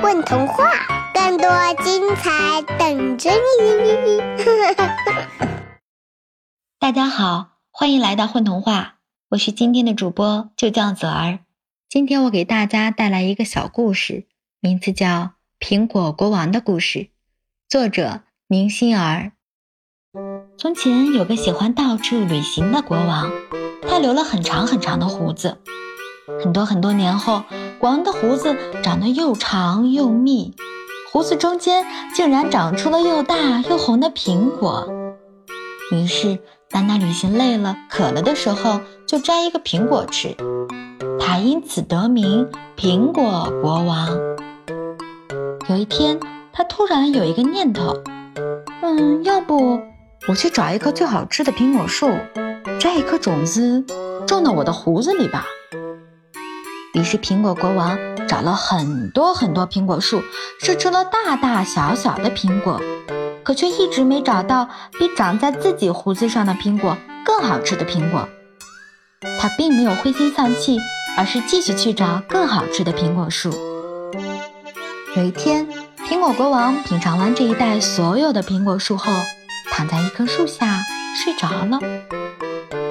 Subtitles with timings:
[0.00, 0.64] 混童话，
[1.12, 1.48] 更多
[1.82, 4.20] 精彩等着你！
[6.78, 8.98] 大家好，欢迎来到混童话，
[9.30, 11.40] 我是今天的主播，就叫泽儿。
[11.88, 14.28] 今天我给大家带来一个小故事，
[14.60, 15.06] 名字叫
[15.58, 16.98] 《苹果国王的故事》，
[17.68, 19.32] 作者宁心儿。
[20.56, 23.32] 从前有个喜欢到处旅行的国王，
[23.82, 25.58] 他留了很长很长的胡子。
[26.40, 27.42] 很多很多年后，
[27.80, 30.54] 国王的胡子长得又长又密，
[31.12, 34.88] 胡子中间竟然长出了又大又红的苹果。
[35.92, 40.36] 于是，当他旅行累了、渴了的时候，就摘一个苹果吃。
[41.20, 44.08] 他因此得名苹果国王。
[45.68, 46.18] 有一天，
[46.52, 47.94] 他突然有一个念头
[48.82, 49.80] ：“嗯，要不
[50.26, 52.10] 我去找一棵最好吃的苹果树，
[52.80, 53.84] 摘一颗种子，
[54.26, 55.46] 种到我的胡子里吧。”
[56.98, 60.20] 于是，苹果国王找了很多很多苹果树，
[60.60, 62.80] 试吃了大大小小的苹果，
[63.44, 68.28] 可却一直没找到比长在自己胡子上的苹果更好吃的苹果。
[69.40, 70.80] 他并没有灰心丧气，
[71.16, 73.50] 而是继续去找更好吃的苹果树。
[75.16, 79.12] 有一天，苹果国王品尝完这一袋所有的苹果树后，
[79.70, 80.80] 躺在一棵树下
[81.22, 81.78] 睡着了。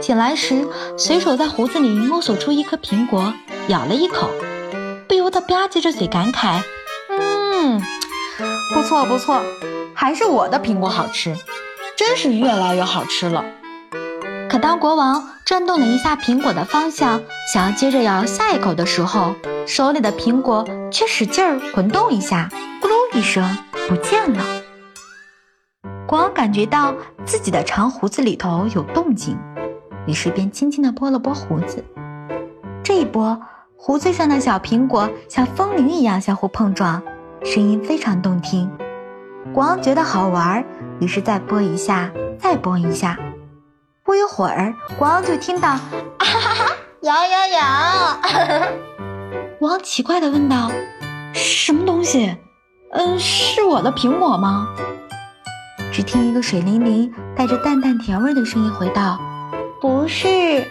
[0.01, 0.65] 醒来时，
[0.97, 3.33] 随手在胡子里摸索出一颗苹果。
[3.67, 4.29] 咬了一口，
[5.07, 6.61] 不由得吧唧着嘴感慨
[7.11, 7.81] ：“嗯，
[8.73, 9.41] 不错不错，
[9.93, 11.35] 还是我的苹果好吃，
[11.97, 13.43] 真是越来越好吃了。”
[14.49, 17.21] 可当国王转动了一下苹果的方向，
[17.53, 22.49] 想要接着咬下一口的时候，手里的苹果却使劲儿滚动一下，
[22.81, 23.57] 咕噜一声
[23.89, 24.45] 不见了。
[26.07, 26.95] 国王感觉到
[27.25, 29.37] 自己的长胡子里头有动静，
[30.05, 31.83] 于是便轻轻地拨了拨胡子，
[32.81, 33.37] 这一拨。
[33.79, 37.01] 胡子上的小苹果像风铃一样相互碰撞，
[37.43, 38.69] 声音非常动听。
[39.53, 40.65] 国王觉得好玩，
[40.99, 43.17] 于是再拨一下，再拨一下。
[44.03, 45.79] 不一会儿，国王就听到啊
[46.17, 46.65] 哈哈，
[47.01, 48.17] 摇摇摇。
[49.59, 50.71] 国王奇怪地问道
[51.33, 52.35] ：“什么东西？
[52.91, 54.67] 嗯，是我的苹果吗？”
[55.93, 59.19] 只听一个水灵灵、带着淡淡甜味的声音回道
[59.79, 60.65] ：“不是，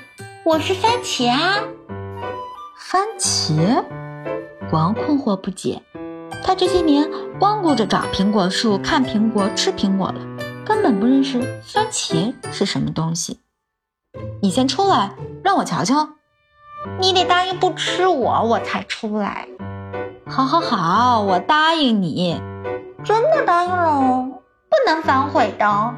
[0.44, 1.54] 我是番茄啊。”
[2.96, 3.84] 番茄，
[4.70, 5.82] 国王困惑不解。
[6.42, 7.06] 他这些年
[7.38, 10.14] 光顾着找苹果树、看苹果、吃苹果了，
[10.64, 13.40] 根本不认识番茄是什么东西。
[14.40, 15.14] 你先出来，
[15.44, 16.08] 让我瞧瞧。
[16.98, 19.46] 你得答应不吃我，我才出来。
[20.26, 22.40] 好，好，好，我答应你。
[23.04, 24.22] 真的答应了，
[24.70, 25.94] 不能反悔的。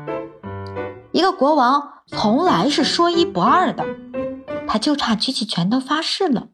[1.12, 3.86] 一个国王从来是说一不二的，
[4.66, 6.48] 他就差举起拳头发誓了。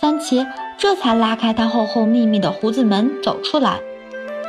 [0.00, 0.46] 番茄
[0.78, 3.78] 这才拉开他厚厚密密的胡子门走出来。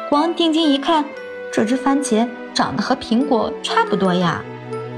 [0.09, 1.03] 国王定睛一看，
[1.51, 4.41] 这只番茄长得和苹果差不多呀，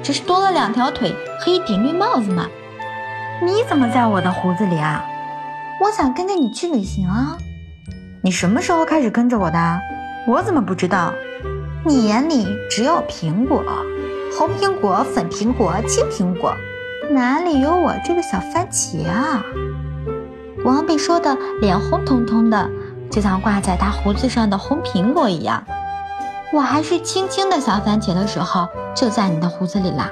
[0.04, 2.48] 只是多了两条腿和一顶绿帽子呢。
[3.42, 5.04] 你怎么在我的胡子里啊？
[5.82, 7.36] 我想跟着你去旅行啊。
[8.22, 9.80] 你什么时候开始跟着我的？
[10.28, 11.12] 我怎么不知道？
[11.84, 13.64] 你眼里只有苹果，
[14.38, 16.54] 红苹果、粉苹果、青苹果，
[17.10, 19.44] 哪里有我这个小番茄啊？
[20.64, 22.70] 国王被说的脸红彤彤的，
[23.12, 25.62] 就像挂在他胡子上的红苹果一样。
[26.54, 30.10] 我还是青青的小番茄的时候，就在你的胡子里啦。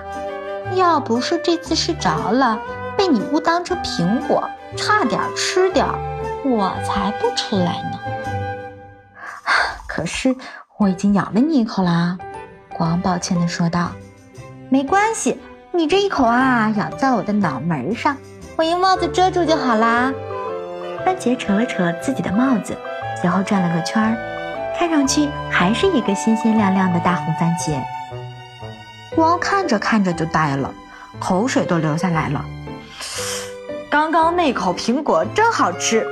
[0.75, 2.59] 要不是这次睡着了，
[2.97, 4.43] 被你误当成苹果，
[4.75, 5.95] 差点吃掉，
[6.43, 7.99] 我才不出来呢。
[9.87, 10.35] 可是
[10.77, 12.17] 我已经咬了你一口啦，
[12.77, 13.91] 国王抱歉地说道。
[14.69, 15.39] 没关系，
[15.71, 18.17] 你这一口啊，咬在我的脑门上，
[18.57, 20.11] 我用帽子遮住就好啦。
[21.05, 22.77] 番茄扯了扯自己的帽子，
[23.19, 24.15] 随后转了个圈儿，
[24.77, 27.81] 看上去还是一个鲜鲜亮亮的大红番茄。
[29.15, 30.73] 国王看着看着就呆了，
[31.19, 32.43] 口水都流下来了。
[33.89, 36.07] 刚刚那口苹果真好吃，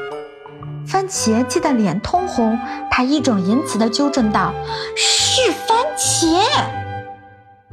[0.86, 2.60] 番茄气得脸通红，
[2.92, 4.54] 他义正言辞地纠正道
[4.98, 6.44] ：“是番茄。”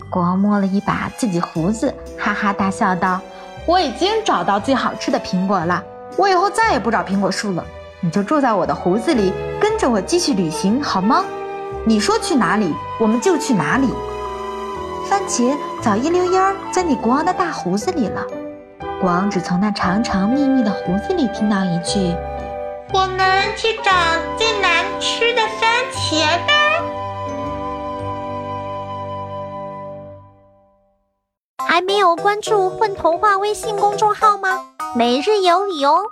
[0.08, 3.20] 国王摸了一把自己胡子，哈哈大笑道
[3.67, 5.82] ：“我已经找到最好吃的苹果了。”
[6.17, 7.65] 我以后再也不找苹果树了，
[8.01, 11.25] 你就住在我的胡子里，跟着我继续旅行，好吗？
[11.85, 13.89] 你说去哪里，我们就去哪里。
[15.09, 18.27] 番茄早一溜烟儿钻进国王的大胡子里了，
[19.01, 22.13] 国王只从那长长密密的胡子里听到一句
[22.93, 23.19] ：“我们
[23.57, 23.93] 去找
[24.37, 26.55] 最难吃的番茄吧。”
[31.69, 34.49] 还没有关注“混童话”微信公众号吗？
[34.96, 36.10] 每日有礼哦！